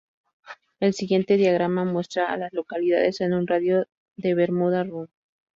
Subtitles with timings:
[0.79, 5.09] El siguiente diagrama muestra a las localidades en un radio de de Bermuda Run.